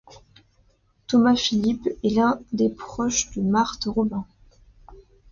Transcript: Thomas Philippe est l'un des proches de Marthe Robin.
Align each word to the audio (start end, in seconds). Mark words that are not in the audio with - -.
Thomas 1.05 1.35
Philippe 1.35 1.87
est 2.03 2.09
l'un 2.15 2.39
des 2.53 2.69
proches 2.69 3.29
de 3.35 3.41
Marthe 3.43 3.83
Robin. 3.85 4.25